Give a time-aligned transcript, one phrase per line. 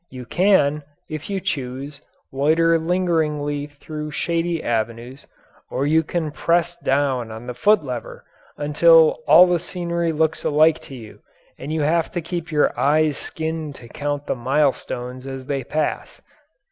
[0.09, 0.81] You can
[1.11, 2.01] if you choose
[2.31, 5.27] loiter lingeringly through shady avenues
[5.69, 8.25] or you can press down on the foot lever
[8.57, 11.19] until all the scenery looks alike to you
[11.59, 16.19] and you have to keep your eyes skinned to count the milestones as they pass.